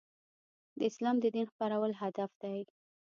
[0.77, 2.59] د اسلام د دین خپرول هدف دی.